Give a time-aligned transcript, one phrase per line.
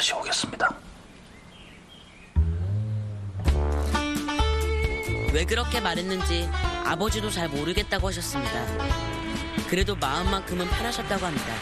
[0.00, 0.74] 다시 오겠습니다.
[5.34, 6.48] 왜 그렇게 말했는지
[6.86, 8.64] 아버지도 잘 모르겠다고 하셨습니다.
[9.68, 11.54] 그래도 마음만큼은 편하셨다고 합니다.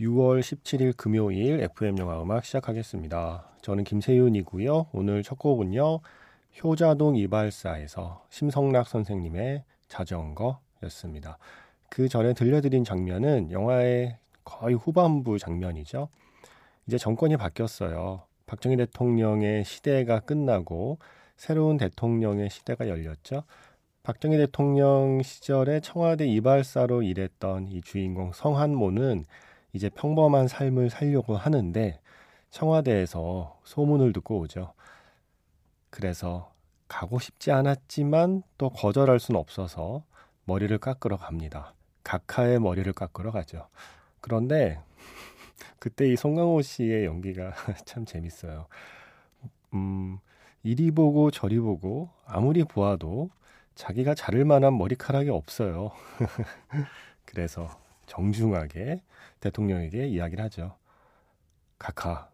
[0.00, 3.48] 6월 17일 금요일 FM 영화 음악 시작하겠습니다.
[3.62, 4.90] 저는 김세윤이고요.
[4.92, 5.98] 오늘 첫 곡은요.
[6.62, 11.38] 효자동 이발사에서 심성락 선생님의 자전거였습니다.
[11.90, 16.08] 그 전에 들려드린 장면은 영화의 거의 후반부 장면이죠.
[16.86, 18.22] 이제 정권이 바뀌었어요.
[18.46, 20.98] 박정희 대통령의 시대가 끝나고
[21.36, 23.42] 새로운 대통령의 시대가 열렸죠.
[24.04, 29.24] 박정희 대통령 시절에 청와대 이발사로 일했던 이 주인공 성한모는
[29.72, 32.00] 이제 평범한 삶을 살려고 하는데
[32.50, 34.72] 청와대에서 소문을 듣고 오죠.
[35.90, 36.52] 그래서
[36.88, 40.02] 가고 싶지 않았지만 또 거절할 수는 없어서
[40.44, 41.74] 머리를 깎으러 갑니다.
[42.02, 43.68] 각하의 머리를 깎으러 가죠.
[44.20, 44.80] 그런데
[45.78, 47.52] 그때 이 송강호 씨의 연기가
[47.84, 48.66] 참 재밌어요.
[49.74, 50.18] 음,
[50.62, 53.30] 이리 보고 저리 보고 아무리 보아도
[53.74, 55.92] 자기가 자를 만한 머리카락이 없어요.
[57.26, 57.68] 그래서
[58.08, 59.02] 정중하게
[59.40, 60.76] 대통령에게 이야기를 하죠.
[61.78, 62.30] 카카,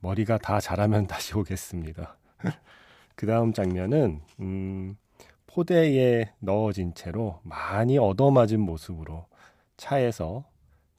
[0.00, 2.16] 머리가 다 자라면 다시 오겠습니다.
[3.14, 4.96] 그 다음 장면은, 음,
[5.46, 9.26] 포대에 넣어진 채로 많이 얻어맞은 모습으로
[9.76, 10.44] 차에서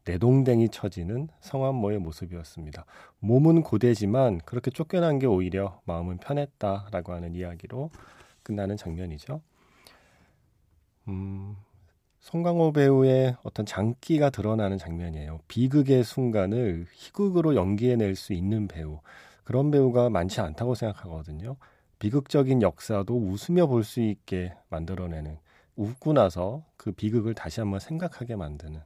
[0.06, 2.86] 내동댕이 쳐지는 성한모의 모습이었습니다.
[3.20, 7.92] 몸은 고되지만 그렇게 쫓겨난 게 오히려 마음은 편했다라고 하는 이야기로
[8.44, 9.42] 끝나는 장면이죠.
[11.08, 11.56] 음,
[12.22, 15.40] 송강호 배우의 어떤 장기가 드러나는 장면이에요.
[15.48, 19.00] 비극의 순간을 희극으로 연기해낼 수 있는 배우.
[19.44, 21.58] 그런 배우가 많지 않다고 생각하거든요.
[21.98, 25.40] 비극적인 역사도 웃으며 볼 수 있게 만들어내는,
[25.76, 28.80] 웃고 나서 그 비극을 다시 한번 생각하게 만드는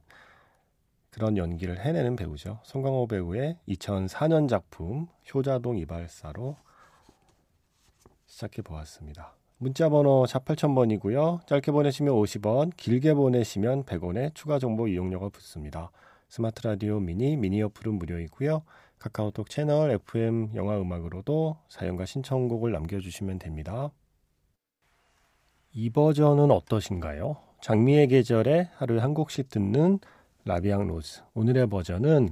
[1.10, 2.60] 그런 연기를 해내는 배우죠.
[2.64, 6.56] 송강호 배우의 2004년 작품 효자동 이발사로
[8.24, 9.34] 시작해 보았습니다.
[9.58, 11.46] 문자 번호 샵 8000번이고요.
[11.46, 15.90] 짧게 보내시면 50원, 길게 보내시면 100원의 추가 정보 이용료가 붙습니다.
[16.28, 18.62] 스마트 라디오 미니, 미니 어플은 무료이고요.
[18.98, 23.90] 카카오톡 채널 FM 영화 음악으로도 사연과 신청곡을 남겨주시면 됩니다.
[25.72, 27.36] 이 버전은 어떠신가요?
[27.62, 30.00] 장미의 계절에 하루에 한 곡씩 듣는
[30.44, 31.22] La Vie en rose.
[31.34, 32.30] 오늘의 버전은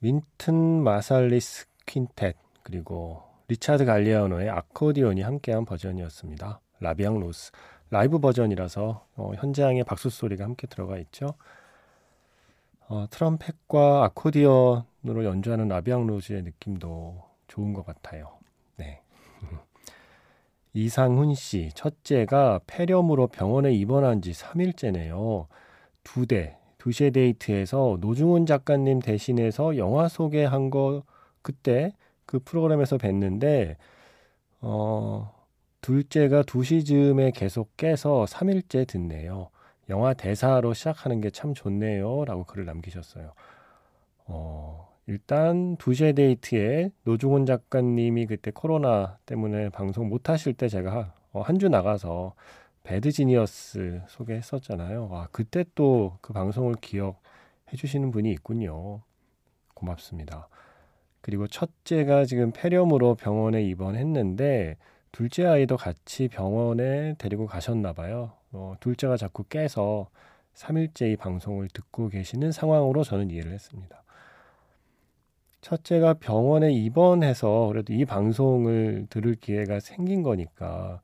[0.00, 6.60] 윈튼 마살리스 Quintet 그리고 리차드 갈리아노의 아코디언이 함께한 버전이었습니다.
[6.80, 7.52] 라비앙 로즈
[7.90, 11.34] 라이브 버전이라서 어, 현장에 박수 소리가 함께 들어가 있죠.
[12.88, 18.38] 어, 트럼펫과 아코디언으로 연주하는 라비앙 로즈의 느낌도 좋은 것 같아요.
[18.76, 19.02] 네.
[20.72, 25.46] 이상훈 씨, 첫째가 폐렴으로 병원에 입원한 지 3일째네요.
[26.02, 31.02] 두 대, 두시에 데이트에서 노중훈 작가님 대신해서 영화 소개한 거
[31.42, 31.92] 그때
[32.32, 33.76] 그 프로그램에서 뵀는데
[34.62, 35.32] 어
[35.82, 39.50] 둘째가 2시쯤에 계속 깨서 3일째 듣네요.
[39.90, 42.24] 영화 대사로 시작하는 게 참 좋네요.
[42.24, 43.32] 라고 글을 남기셨어요.
[44.26, 51.42] 어, 일단 2시의 데이트에 노중훈 작가님이 그때 코로나 때문에 방송 못 하실 때 제가 어,
[51.42, 52.34] 한주 나가서
[52.84, 55.08] 배드지니어스 소개했었잖아요.
[55.10, 57.16] 와, 그때 또 그 방송을 기억해
[57.76, 59.02] 주시는 분이 있군요.
[59.74, 60.48] 고맙습니다.
[61.22, 64.76] 그리고 첫째가 지금 폐렴으로 병원에 입원했는데
[65.12, 68.32] 둘째 아이도 같이 병원에 데리고 가셨나 봐요.
[68.52, 70.08] 어, 둘째가 자꾸 깨서
[70.54, 74.02] 3일째 이 방송을 듣고 계시는 상황으로 저는 이해를 했습니다.
[75.60, 81.00] 첫째가 병원에 입원해서 그래도 이 방송을 들을 기회가 생긴 거니까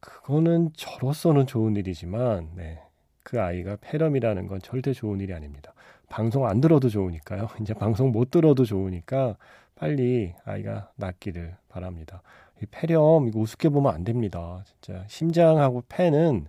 [0.00, 2.82] 그거는 저로서는 좋은 일이지만 네.
[3.22, 5.72] 그 아이가 폐렴이라는 건 절대 좋은 일이 아닙니다.
[6.12, 7.48] 방송 안 들어도 좋으니까요.
[7.62, 9.38] 이제 방송 못 들어도 좋으니까
[9.74, 12.20] 빨리 아이가 낫기를 바랍니다.
[12.62, 14.62] 이 폐렴 이거 우습게 보면 안 됩니다.
[14.66, 16.48] 진짜 심장하고 폐는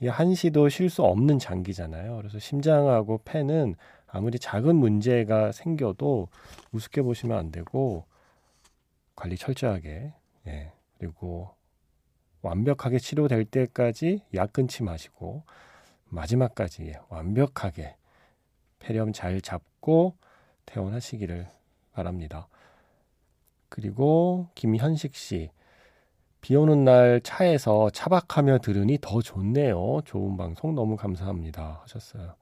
[0.00, 2.16] 이게 한시도 쉴 수 없는 장기잖아요.
[2.16, 3.74] 그래서 심장하고 폐는
[4.06, 6.28] 아무리 작은 문제가 생겨도
[6.72, 8.06] 우습게 보시면 안 되고
[9.14, 10.14] 관리 철저하게
[10.46, 10.72] 예.
[10.98, 11.50] 그리고
[12.40, 15.44] 완벽하게 치료될 때까지 약 끊지 마시고
[16.08, 17.96] 마지막까지 완벽하게
[18.82, 20.16] 폐렴 잘 잡고
[20.66, 21.48] 퇴원하시기를
[21.92, 22.48] 바랍니다.
[23.68, 25.50] 그리고 김현식 씨.
[26.40, 30.00] 비 오는 날 차에서 차박하며 들으니 더 좋네요.
[30.04, 31.80] 좋은 방송 너무 감사합니다.
[31.82, 32.34] 하셨어요.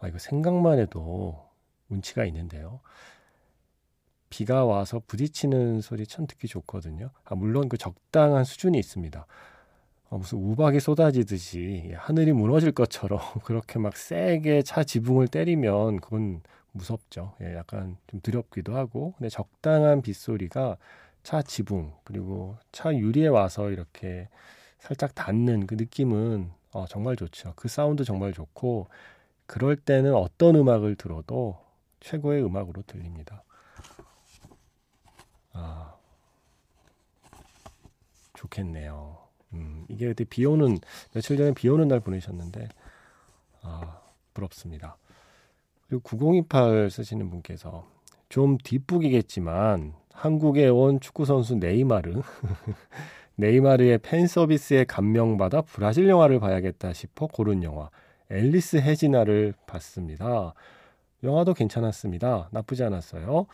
[0.00, 1.44] 아, 이거 생각만 해도
[1.90, 2.80] 운치가 있는데요.
[4.30, 7.10] 비가 와서 부딪히는 소리 참 듣기 좋거든요.
[7.24, 9.26] 아, 물론 그 적당한 수준이 있습니다.
[10.14, 16.40] 어, 무슨 우박이 쏟아지듯이 하늘이 무너질 것처럼 그렇게 막 세게 차 지붕을 때리면 그건
[16.70, 17.34] 무섭죠.
[17.42, 19.14] 예, 약간 좀 두렵기도 하고.
[19.18, 20.76] 근데 적당한 빗소리가
[21.24, 24.28] 차 지붕 그리고 차 유리에 와서 이렇게
[24.78, 27.54] 살짝 닿는 그 느낌은 어, 정말 좋죠.
[27.56, 28.86] 그 사운드 정말 좋고
[29.46, 31.58] 그럴 때는 어떤 음악을 들어도
[31.98, 33.42] 최고의 음악으로 들립니다.
[35.54, 35.96] 아,
[38.34, 39.23] 좋겠네요.
[39.54, 40.78] 음, 이게 그때 비 오는,
[41.12, 42.68] 며칠 전에 비 오는 날 보내셨는데,
[43.62, 44.00] 아,
[44.34, 44.96] 부럽습니다.
[45.88, 47.86] 그리고 9028 쓰시는 분께서
[48.28, 52.20] 좀 뒷북이겠지만, 한국에 온 축구 선수 네이마르,
[53.36, 57.90] 네이마르의 팬 서비스에 감명받아 브라질 영화를 봐야겠다 싶어 고른 영화,
[58.30, 60.54] 앨리스 헤지나를 봤습니다.
[61.22, 62.48] 영화도 괜찮았습니다.
[62.52, 63.46] 나쁘지 않았어요.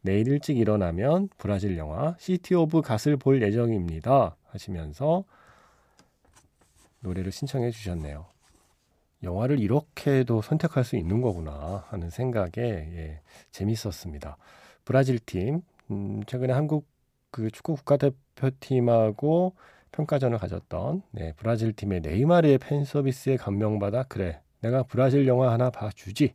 [0.00, 4.36] 내일 일찍 일어나면 브라질 영화 시티 오브 갓을 볼 예정입니다.
[4.50, 5.24] 하시면서
[7.06, 8.26] 노래를 신청해 주셨네요.
[9.22, 13.20] 영화를 이렇게도 선택할 수 있는 거구나 하는 생각에 예,
[13.50, 14.36] 재밌었습니다.
[14.84, 16.86] 브라질 팀 음, 최근에 한국
[17.30, 19.54] 그 축구 국가대표팀하고
[19.92, 26.34] 평가전을 가졌던 네, 브라질 팀의 네이마르의 팬 서비스에 감명받아 그래 내가 브라질 영화 하나 봐주지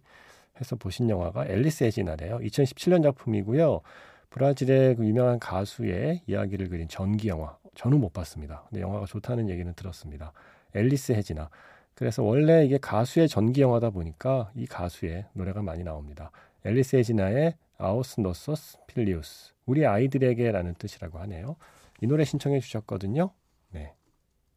[0.60, 2.40] 해서 보신 영화가 엘리스 헤지나래요.
[2.40, 3.82] 2017년 작품이고요.
[4.30, 7.58] 브라질의 그 유명한 가수의 이야기를 그린 전기 영화.
[7.76, 8.64] 저는 못 봤습니다.
[8.70, 10.34] 근데 영화가 좋다는 얘기는 들었습니다.
[10.76, 11.50] 엘리스 헤지나.
[11.94, 16.32] 그래서 원래 이게 가수의 전기 영화다 보니까 이 가수의 노래가 많이 나옵니다.
[16.66, 19.54] 엘리스 헤지나의 Aos Nossos Filhos.
[19.66, 21.56] 우리 아이들에게라는 뜻이라고 하네요.
[22.02, 23.32] 이 노래 신청해 주셨거든요.
[23.72, 23.94] 네.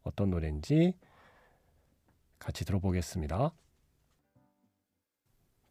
[0.03, 0.93] 어떤 노래인지
[2.39, 3.51] 같이 들어보겠습니다.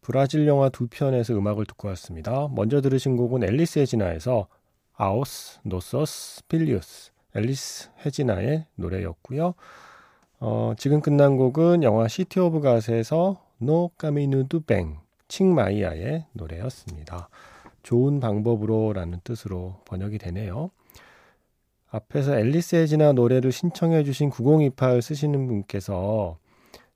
[0.01, 2.47] 브라질 영화 두 편에서 음악을 듣고 왔습니다.
[2.49, 4.47] 먼저 들으신 곡은 엘리스 헤지나에서
[4.93, 9.55] Aos Nossos Filhos 엘리스 헤지나의 노래였고요.
[10.39, 14.97] 어, 지금 끝난 곡은 영화 시티 오브 갓에서 No Caminho do Bem
[15.27, 17.29] 칭 마이아의 노래였습니다.
[17.83, 20.71] 좋은 방법으로 라는 뜻으로 번역이 되네요.
[21.89, 26.37] 앞에서 엘리스 헤지나 노래를 신청해 주신 9028 쓰시는 분께서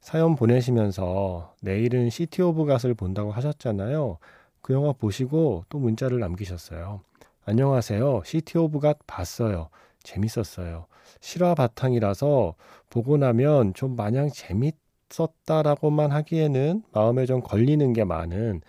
[0.02, 4.18] 사연 보내시면서 내일은 시티 오브 갓을 본다고 하셨잖아요.
[4.62, 7.02] 그 영화 보시고 또 문자를 남기셨어요.
[7.46, 8.24] 안녕하세요.
[8.25, 9.70] 시티 오브 갓 봤어요.
[10.04, 10.88] 재밌었어요.
[11.20, 12.56] 실화 바탕이라서
[12.89, 18.62] 보고 나면 좀 마냥 재밌었다라고만 하기에는 마음에 좀 걸리는 게 많은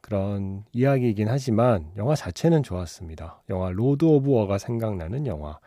[0.00, 3.42] 그런 이야기이긴 하지만 영화 자체는 좋았습니다.
[3.50, 5.58] 영화 로드 오브 워가 생각나는 영화.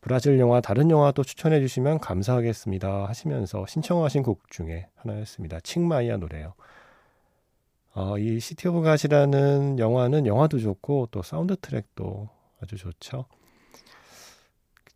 [0.00, 5.60] 브라질 영화 다른 영화도 추천해 주시면 감사하겠습니다 하시면서 신청하신 곡 중에 하나였습니다.
[5.60, 6.54] 칭 마이아 노래요.
[7.94, 12.28] 어, 이 시티 오브 갓이라는 영화는 영화도 좋고 또 사운드 트랙도
[12.60, 13.24] 아주 좋죠.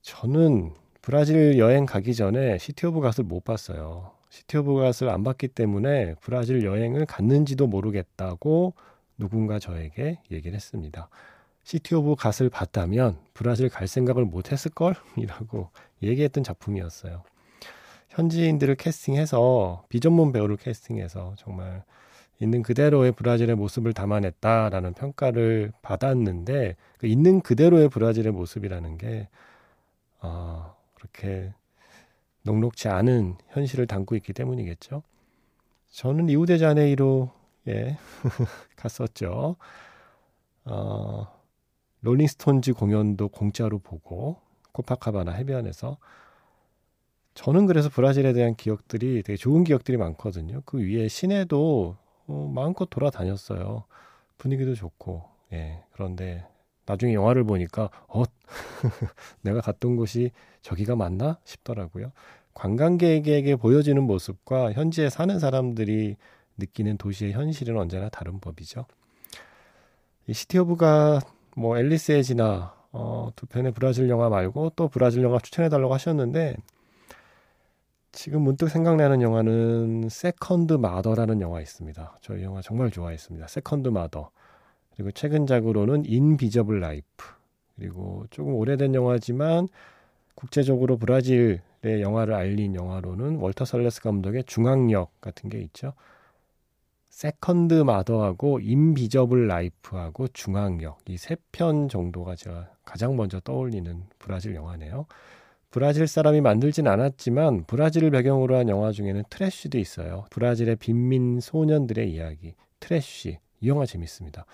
[0.03, 4.13] 저는 브라질 여행 가기 전에 시티 오브 갓을 못 봤어요.
[4.31, 8.75] 시티 오브 갓을 안 봤기 때문에 브라질 여행을 갔는지도 모르겠다고
[9.19, 11.09] 누군가 저에게 얘기를 했습니다.
[11.65, 14.95] 시티 오브 갓을 봤다면 브라질 갈 생각을 못 했을 걸?
[15.17, 15.71] 이라고
[16.03, 17.23] 얘기했던 작품이었어요.
[18.09, 21.85] 현지인들을 캐스팅해서 비전문 배우를 캐스팅해서 정말
[22.41, 29.29] 있는 그대로의 브라질의 모습을 담아냈다라는 평가를 받았는데 그 있는 그대로의 브라질의 모습이라는 게
[30.21, 31.53] 어, 그렇게
[32.43, 35.03] 녹록지 않은 현실을 담고 있기 때문이겠죠.
[35.91, 37.99] 저는 리우데자네이로에
[38.77, 39.57] 갔었죠.
[40.65, 41.27] 어,
[42.03, 44.39] 롤링스톤즈 공연도 공짜로 보고
[44.73, 45.99] 코파카바나 해변에서
[47.35, 50.63] 저는 그래서 브라질에 대한 기억들이 되게 좋은 기억들이 많거든요.
[50.65, 51.97] 그 위에 시내도
[52.27, 53.85] 어, 마음껏 돌아다녔어요.
[54.39, 55.83] 분위기도 좋고, 예.
[55.93, 56.47] 그런데
[56.91, 58.25] 나중에 영화를 보니까, 어,
[59.43, 60.31] 내가 갔던 곳이
[60.63, 62.13] 저기가 맞나 싶더라고요.
[62.55, 66.17] 관광객에게 보여지는 모습과 현지에 사는 사람들이
[66.59, 68.87] 느끼는 도시의 현실은 언제나 다른 법이죠.
[70.27, 71.21] 이 시티 오브 갓
[71.57, 76.57] 뭐 엘리스 헤지나 어, 두 편의 브라질 영화 말고 또 브라질 영화 추천해 달라고 하셨는데
[78.13, 82.19] 지금 문득 생각나는 영화는 세컨드 마더라는 영화 있습니다.
[82.21, 83.47] 저 이 영화 정말 좋아했습니다.
[83.47, 84.31] 세컨드 마더.
[85.01, 87.25] 그리고 최근작으로는 인비저블 라이프.
[87.75, 89.67] 그리고 조금 오래된 영화지만
[90.35, 95.95] 국제적으로 브라질의 영화를 알린 영화로는 월터 살레스 감독의 중앙역 같은 게 있죠.
[97.09, 105.07] 세컨드 마더하고 인비저블 라이프하고 중앙역 이 세 편 정도가 제가 가장 먼저 떠올리는 브라질 영화네요.
[105.71, 110.27] 브라질 사람이 만들진 않았지만 브라질을 배경으로 한 영화 중에는 트래쉬도 있어요.
[110.29, 114.45] 브라질의 빈민 소년들의 이야기 트래쉬 이 영화 재밌습니다.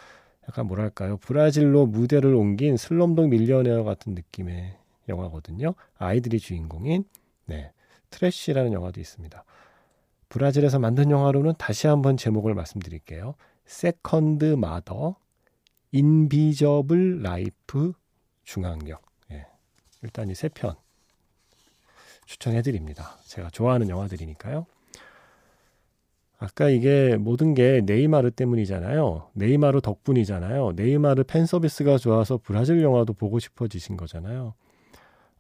[0.48, 4.76] 약간 뭐랄까요 브라질로 무대를 옮긴 슬럼독 밀리어네어 같은 느낌의
[5.08, 5.74] 영화거든요.
[5.98, 7.04] 아이들이 주인공인
[7.46, 7.72] 네
[8.10, 9.44] 트래쉬라는 영화도 있습니다.
[10.28, 13.34] 브라질에서 만든 영화로는 다시 한번 제목을 말씀드릴게요.
[13.66, 15.16] 세컨드 마더,
[15.92, 17.92] 인비저블 라이프
[18.44, 19.02] 중앙역.
[19.32, 19.46] 예.
[20.02, 20.74] 일단 이 세 편
[22.26, 23.16] 추천해드립니다.
[23.24, 24.66] 제가 좋아하는 영화들이니까요.
[26.38, 29.30] 아까 이게 모든 게 네이마르 때문이잖아요.
[29.34, 30.72] 네이마르 덕분이잖아요.
[30.76, 34.54] 네이마르 팬 서비스가 좋아서 브라질 영화도 보고 싶어지신 거잖아요.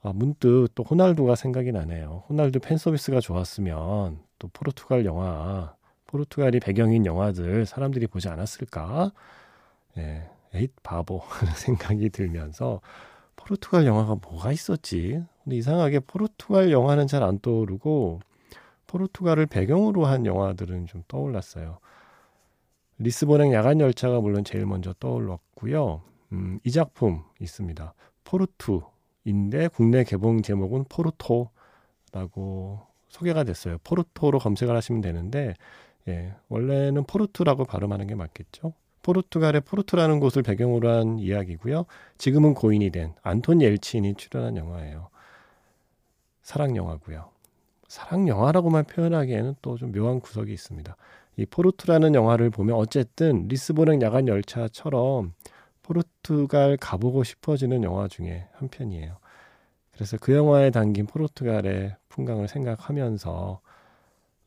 [0.02, 2.24] 아, 문득 또 호날두가 생각이 나네요.
[2.28, 5.74] 호날두 팬 서비스가 좋았으면 또 포르투갈 영화,
[6.06, 9.12] 포르투갈이 배경인 영화들 사람들이 보지 않았을까?
[9.98, 12.80] 예, 에잇 바보 하는 생각이 들면서
[13.36, 15.22] 포르투갈 영화가 뭐가 있었지?
[15.44, 18.20] 근데 이상하게 포르투갈 영화는 잘 안 떠오르고
[18.86, 21.78] 포르투갈을 배경으로 한 영화들은 좀 떠올랐어요.
[22.98, 26.02] 리스본행 야간 열차가 물론 제일 먼저 떠올랐고요.
[26.32, 27.94] 음, 이 작품 있습니다.
[28.24, 33.78] 포르투인데 국내 개봉 제목은 포르토라고 소개가 됐어요.
[33.84, 35.54] 포르토로 검색을 하시면 되는데
[36.08, 38.72] 예, 원래는 포르투라고 발음하는 게 맞겠죠.
[39.02, 41.86] 포르투갈의 포르투라는 곳을 배경으로 한 이야기고요.
[42.18, 45.10] 지금은 고인이 된 안톤 옐친이 출연한 영화예요.
[46.42, 47.35] 사랑 영화고요.
[47.88, 50.96] 사랑 영화라고만 표현하기에는 또 좀 묘한 구석이 있습니다.
[51.36, 55.32] 이 포르투라는 영화를 보면 어쨌든 리스본행 야간 열차처럼
[55.82, 59.18] 포르투갈 가보고 싶어지는 영화 중에 한 편이에요.
[59.92, 63.60] 그래서 그 영화에 담긴 포르투갈의 풍광을 생각하면서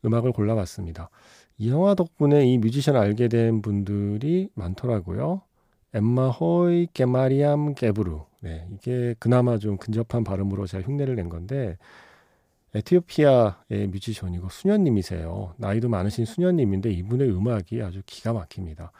[0.06, 1.10] 음악을 골라봤습니다.
[1.58, 5.42] 이 영화 덕분에 이 뮤지션 알게 된 분들이 많더라고요.
[5.94, 8.26] 에마호이 체게마리암 게브루.
[8.42, 11.78] 네, 이게 그나마 좀 근접한 발음으로 제가 흉내를 낸 건데
[12.76, 15.56] 에티오피아의 뮤지션이고 수녀님이세요.
[15.58, 18.92] 나이도 많으신 수녀님인데 이분의 음악이 아주 기가 막힙니다.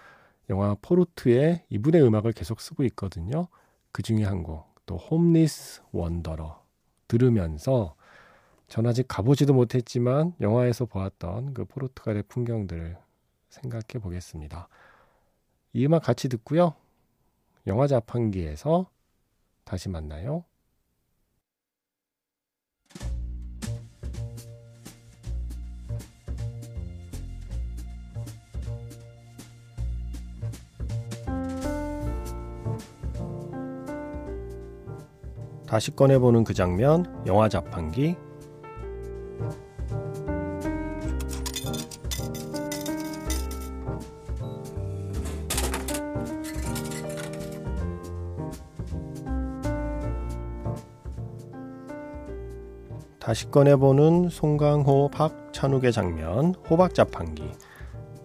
[0.50, 3.48] 영화 포르트에 이분의 음악을 계속 쓰고 있거든요.
[3.92, 6.64] 그 중에 한 곡, 또 홈리스 원더러
[7.08, 7.96] 들으면서
[8.68, 12.98] 전 아직 가보지도 못했지만 영화에서 보았던 그 포르투갈의 풍경들을
[13.50, 14.68] 생각해 보겠습니다.
[15.74, 16.74] 이 음악 같이 듣고요.
[17.68, 18.90] 영화 자판기에서
[19.64, 20.44] 다시 만나요.
[35.70, 38.16] 다시 꺼내보는 그 장면, 영화 자판기.
[53.20, 57.52] 다시 꺼내보는 송강호 박찬욱의 장면, 호박 자판기.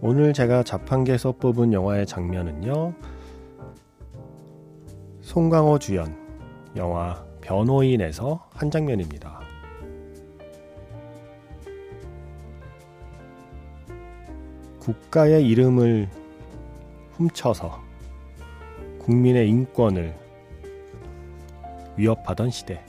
[0.00, 2.94] 오늘 제가 자판기에서 뽑은 영화의 장면은요,
[5.20, 6.16] 송강호 주연,
[6.74, 9.38] 영화 변호인에서 한 장면입니다.
[14.80, 16.08] 국가의 이름을
[17.12, 17.82] 훔쳐서
[18.98, 20.16] 국민의 인권을
[21.98, 22.82] 위협하던 시대.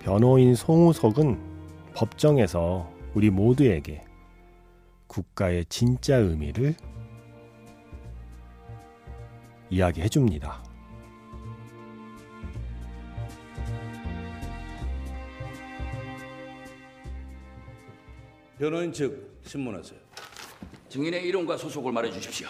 [0.00, 1.38] 변호인 송우석은
[1.94, 4.02] 법정에서 우리 모두에게
[5.06, 6.74] 국가의 진짜 의미를
[9.70, 10.71] 이야기해 줍니다.
[18.62, 19.98] 변호인 측 신문하세요.
[20.88, 22.46] 증인의 이름과 소속을 말해 주십시오.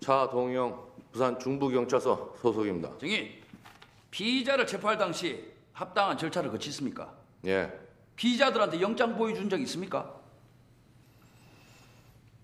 [0.00, 2.96] 차동영 부산 중부경찰서 소속입니다.
[2.96, 3.28] 증인,
[4.10, 7.12] 피의자를 체포할 당시 합당한 절차를 거쳤습니까?
[7.44, 7.70] 예,
[8.16, 10.10] 피의자들한테 영장 보여준 적 있습니까?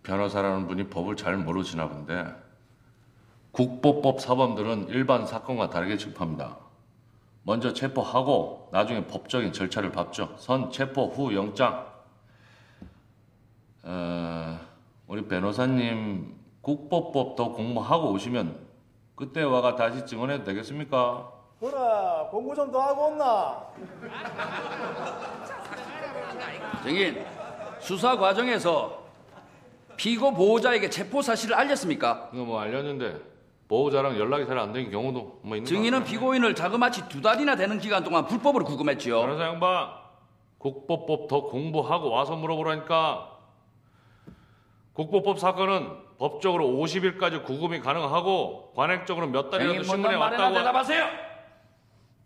[0.02, 2.26] 변호사라는 분이 법을 잘 모르시나 본데
[3.52, 6.58] 국보법 사범들은 일반 사건과 다르게 취급합니다.
[7.42, 10.36] 먼저 체포하고 나중에 법적인 절차를 밟죠.
[10.38, 11.88] 선 체포 후 영장.
[13.82, 14.58] 어,
[15.06, 18.58] 우리 변호사님 국법법 더 공부하고 오시면
[19.14, 21.32] 그때 와가 다시 증언해도 되겠습니까?
[21.61, 21.73] 그래
[22.30, 23.62] 공부 좀 더 하고 온나
[26.85, 27.25] 증인,
[27.80, 29.02] 수사 과정에서
[29.97, 32.30] 피고 보호자에게 체포 사실을 알렸습니까?
[32.32, 33.20] 이거 뭐 알렸는데
[33.66, 36.04] 보호자랑 연락이 잘 안 되는 경우도 뭐 있는 거 증인은?
[36.04, 39.20] 피고인을 자그마치 두 달이나 되는 기간 동안 불법으로 구금했지요.
[39.20, 39.88] 변호사 양반
[40.58, 43.38] 국법법 더 공부하고 와서 물어보라니까
[44.99, 51.07] 국법법 사건은 법적으로 50일까지 구금이 가능하고 관행적으로 몇 달이라도 신문에 왔다고 대답하세요.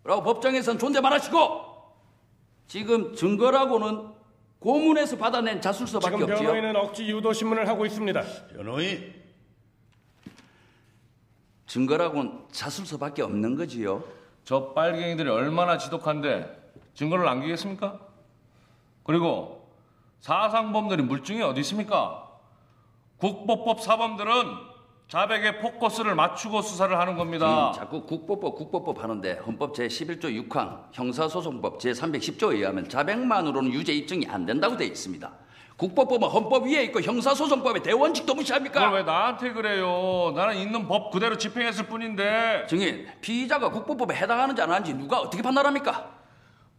[0.03, 1.65] 라고 법정에선 존댓말하시고
[2.65, 4.07] 지금 증거라고는
[4.57, 6.47] 고문에서 받아낸 자술서밖에 지금 없지요.
[6.47, 8.23] 변호인은 억지 유도 신문을 하고 있습니다.
[8.55, 9.21] 변호인
[11.67, 14.03] 증거라고는 자술서밖에 없는 거지요.
[14.45, 17.99] 저 빨갱이들이 얼마나 지독한데 증거를 남기겠습니까?
[19.03, 19.69] 그리고
[20.21, 22.22] 사상범들이 물증이 어디 있습니까?
[23.23, 24.33] 국법법 사범들은
[25.07, 27.71] 자백의 포커스를 맞추고 수사를 하는 겁니다.
[27.71, 34.45] 지금 자꾸 국법법 국법법 하는데 헌법 제11조 6항 형사소송법 제310조에 의하면 자백만으로는 유죄 입증이 안
[34.45, 35.31] 된다고 되어 있습니다.
[35.77, 38.81] 국법법은 헌법 위에 있고 형사소송법의 대원칙도 무시합니까?
[38.81, 40.33] 그걸 왜 나한테 그래요?
[40.35, 46.11] 나는 있는 법 그대로 집행했을 뿐인데 증인, 피의자가 국법법에 해당하는지 안 하는지 누가 어떻게 판단합니까?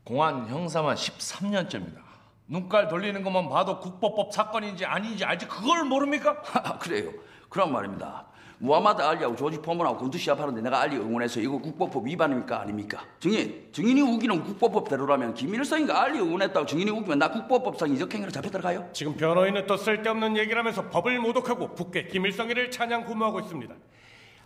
[0.05, 2.04] 공안 형사만 13년째입니다.
[2.47, 6.43] 눈깔 돌리는 것만 봐도 국법법 사건인지 아닌지 알지 그걸 모릅니까?
[6.53, 7.11] 아, 그래요.
[7.49, 8.27] 그런 말입니다.
[8.59, 13.05] 무하마드 알리하고 조지 포먼하고 권투 시합하는데 내가 알리 응원해서 이거 국법법 위반입니까 아닙니까?
[13.21, 18.89] 증인, 증인이 우기는 국법법대로라면 김일성이가 알리 응원했다고 증인이 우기면 나 국법법상 이적행위로 잡혀 들어가요?
[18.93, 23.75] 지금 변호인은 또 쓸데없는 얘기를 하면서 법을 모독하고 북괴 김일성이를 찬양 구모하고 있습니다.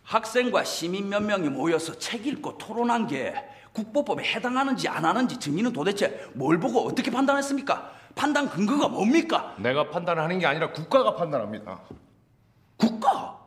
[0.05, 3.35] 학생과 시민 몇 명이 모여서 책 읽고 토론한 게
[3.79, 7.93] 국법법에 해당하는지 안 하는지 증인은 도대체 뭘 보고 어떻게 판단했습니까?
[8.15, 9.55] 판단 근거가 뭡니까?
[9.59, 11.81] 내가 판단하는 게 아니라 국가가 판단합니다.
[12.77, 13.39] 국가?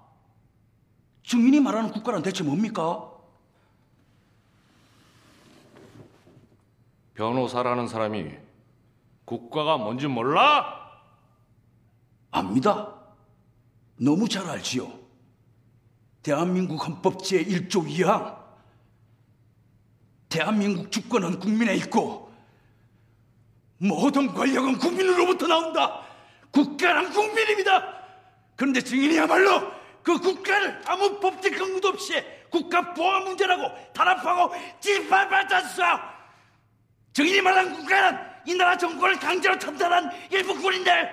[1.24, 3.10] 증인이 말하는 국가란 대체 뭡니까?
[7.16, 8.32] 변호사라는 사람이
[9.26, 10.80] 국가가 뭔지 몰라?
[12.32, 12.96] 압니다.
[13.98, 14.92] 너무 잘 알지요.
[16.24, 18.41] 대한민국 헌법 제1조 2항.
[20.32, 22.32] 대한민국 주권은 국민에 있고
[23.78, 26.02] 모든 권력은 국민으로부터 나온다.
[26.52, 28.02] 국가란 국민입니다.
[28.56, 36.00] 그런데 증인이야말로 그 국가를 아무 법적 근거도 없이 국가 보안 문제라고 탄압하고 짓밟았었어.
[37.14, 41.10] 증인이 말한 국가는 이 나라 정권을 강제로 탐탄한 일부 군인들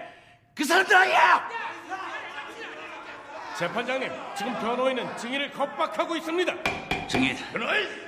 [0.54, 1.48] 그 사람들 아니야.
[3.58, 6.87] 재판장님, 지금 변호인은 증인을 겁박하고 있습니다.
[7.08, 7.36] 증인,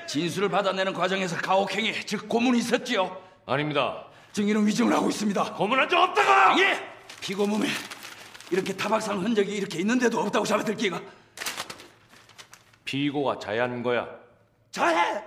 [0.06, 3.16] 진술을 받아내는 과정에서 가혹행위, 즉 고문이 있었지요.
[3.46, 4.04] 아닙니다.
[4.32, 5.54] 증인은 위증을 하고 있습니다.
[5.54, 6.60] 고문한 적 없다고!
[6.60, 6.78] 예,
[7.20, 7.66] 피고 몸에
[8.50, 11.00] 이렇게 타박상 흔적이 이렇게 있는데도 없다고 잡아들기가
[12.84, 14.06] 피고가 자해하는 거야.
[14.70, 15.22] 자해,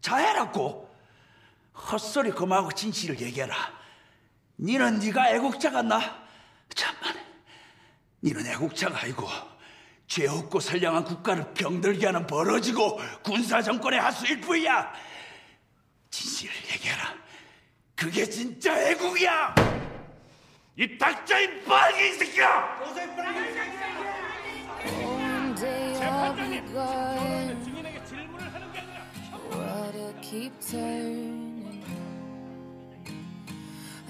[0.00, 0.88] 자해라고
[1.74, 3.54] 헛소리 그만하고 진실을 얘기해라.
[4.58, 6.00] 니는 네가 애국자 같나?
[6.74, 7.14] 참만,
[8.22, 9.28] 니는 애국자가 아니고
[10.06, 14.92] 죄 없고 선량한 국가를 병들게 하는 벌어지고 군사 정권의 하수일 뿐이야.
[16.10, 17.14] 진실을 얘기해라.
[17.96, 19.54] 그게 진짜 애국이야.
[20.76, 22.80] 이 닥쳐인 빨갱이 새끼야.
[24.84, 27.64] One day I'll be going.
[27.64, 29.04] 증인에게 질문을 하는 게 아니라.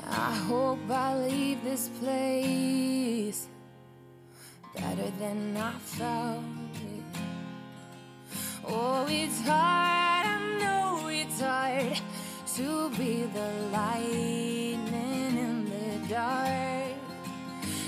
[0.06, 3.48] I hope I leave this place
[4.94, 7.18] better than I found it.
[8.66, 12.00] Oh, it's hard, I know it's hard
[12.56, 14.86] to be the lightning
[15.36, 16.94] in the dark.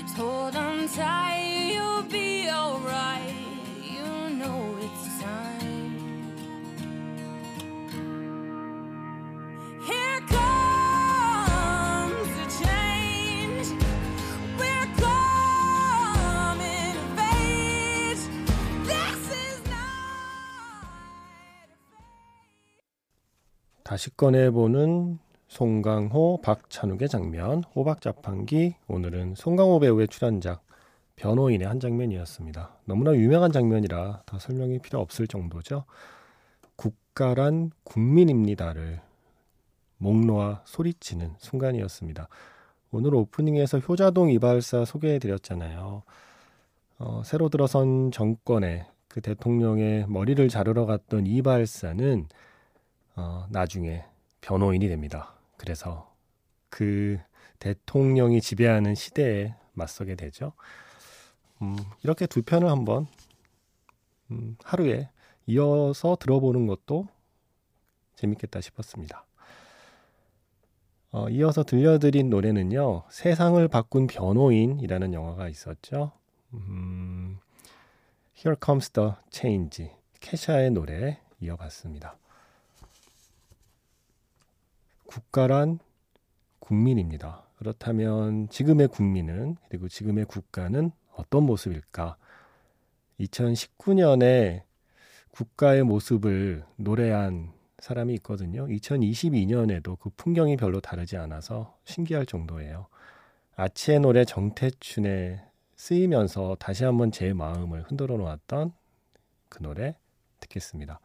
[0.01, 1.46] Just hold on tight,
[23.87, 28.75] 다시 꺼내보는 송강호, 박찬욱의 장면, 호박자판기.
[28.89, 30.61] 오늘은 송강호 배우의 출연작,
[31.15, 32.79] 변호인의 한 장면이었습니다.
[32.83, 35.85] 너무나 유명한 장면이라 더 설명이 필요 없을 정도죠.
[36.75, 38.99] 국가란 국민입니다를
[39.99, 42.27] 목 놓아 소리치는 순간이었습니다.
[42.91, 46.03] 오늘 오프닝에서 효자동 이발사 소개해드렸잖아요.
[46.99, 52.27] 어, 새로 들어선 정권의 그 대통령의 머리를 자르러 갔던 이발사는
[53.17, 54.05] 어, 나중에
[54.41, 55.33] 변호인이 됩니다.
[55.57, 56.15] 그래서
[56.69, 57.19] 그
[57.59, 60.53] 대통령이 지배하는 시대에 맞서게 되죠.
[61.61, 63.07] 음, 이렇게 두 편을 한번
[64.29, 65.09] 음, 하루에
[65.47, 67.07] 이어서 들어보는 것도
[68.15, 69.25] 재밌겠다 싶었습니다.
[71.11, 76.11] 어, 이어서 들려드린 노래는요, 세상을 바꾼 변호인이라는 영화가 있었죠.
[76.53, 77.39] 음,
[78.37, 79.89] Here Comes the Change.
[80.19, 82.17] 캐샤의 노래 이어봤습니다.
[85.07, 85.79] 국가란
[86.59, 87.43] 국민입니다.
[87.57, 92.17] 그렇다면 지금의 국민은 그리고 지금의 국가는 어떤 모습일까?
[93.19, 94.63] 2019년에
[95.31, 98.67] 국가의 모습을 노래한 사람이 있거든요.
[98.67, 102.87] 2022년에도 그 풍경이 별로 다르지 않아서 신기할 정도예요.
[103.55, 105.43] 아치의 노래 정태춘에
[105.75, 108.73] 쓰이면서 다시 한번 제 마음을 흔들어 놓았던
[109.49, 109.95] 그 노래
[110.39, 110.99] 듣겠습니다.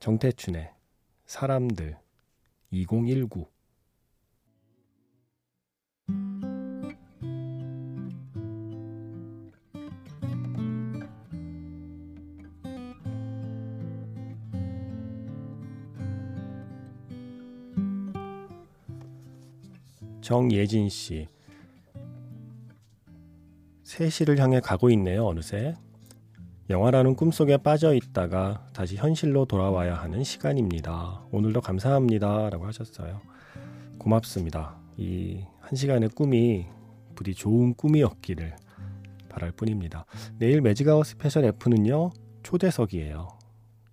[0.00, 0.70] 정태춘의
[1.26, 1.96] 사람들
[2.70, 3.46] 2019
[20.28, 21.26] 정예진 씨.
[23.82, 25.74] 세시를 향해 가고 있네요, 어느새.
[26.70, 31.22] 영화라는 꿈속에 빠져 있다가 다시 현실로 돌아와야 하는 시간입니다.
[31.30, 32.50] 오늘도 감사합니다.
[32.50, 33.20] 라고 하셨어요.
[33.98, 34.76] 고맙습니다.
[34.96, 36.64] 이 한 시간의 꿈이
[37.14, 38.56] 부디 좋은 꿈이었기를
[39.28, 40.06] 바랄 뿐입니다.
[40.38, 42.10] 내일 Magic Hour special F는요,
[42.42, 43.28] 초대석이에요.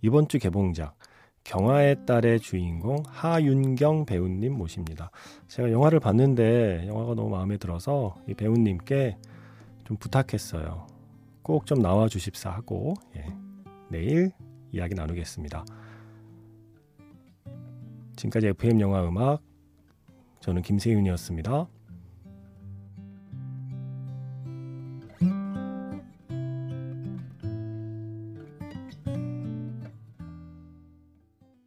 [0.02, 0.98] 이번 주 개봉작,
[1.44, 5.12] 경화의 딸의 주인공 하윤경 배우님 모십니다.
[5.50, 9.18] 제가 영화를 봤는데 영화가 너무 마음에 들어서 이 배우님께
[9.84, 10.88] 좀 부탁했어요.
[11.46, 13.24] 꼭 좀 나와 주십사 하고 예,
[13.90, 14.32] 내일
[14.72, 15.64] 이야기 나누겠습니다.
[18.16, 19.44] 지금까지 FM 영화 음악
[20.40, 21.68] 저는 김세윤이었습니다.